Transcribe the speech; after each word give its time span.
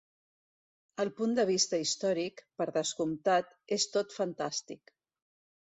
El 1.03 1.11
punt 1.19 1.35
de 1.39 1.45
vista 1.49 1.81
històric, 1.83 2.43
per 2.63 2.67
descomptat, 2.79 3.55
és 3.79 3.89
tot 3.99 4.17
fantàstic. 4.23 4.99